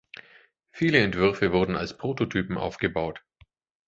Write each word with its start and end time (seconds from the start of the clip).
Viele 0.71 0.97
Entwürfe 0.97 1.51
wurden 1.53 1.75
als 1.75 1.95
Prototypen 1.95 2.57
aufgebaut. 2.57 3.21